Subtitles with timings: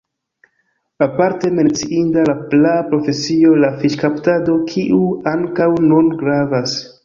[1.05, 4.99] Aparte menciinda la praa profesio la fiŝkaptado, kiu
[5.37, 6.79] ankaŭ nun gravas.